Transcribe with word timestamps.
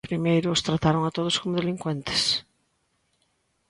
Primeiro 0.09 0.47
os 0.55 0.63
trataron 0.67 1.03
a 1.05 1.13
todos 1.17 1.35
como 1.41 1.59
delincuentes. 1.61 2.21